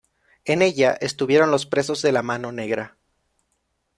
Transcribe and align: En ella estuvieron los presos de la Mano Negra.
En 0.45 0.63
ella 0.63 0.97
estuvieron 0.99 1.51
los 1.51 1.67
presos 1.67 2.01
de 2.01 2.11
la 2.11 2.23
Mano 2.23 2.51
Negra. 2.51 2.97